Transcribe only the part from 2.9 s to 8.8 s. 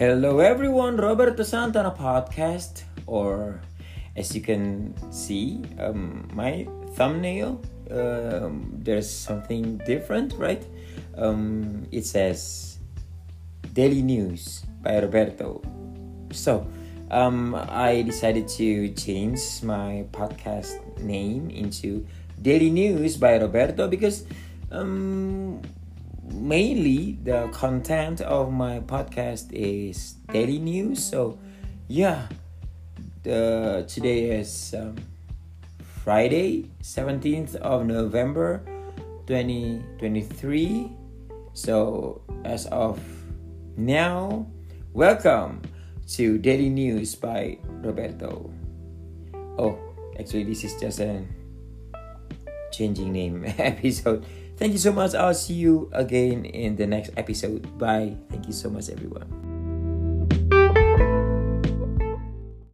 or as you can see, um, my thumbnail. Um,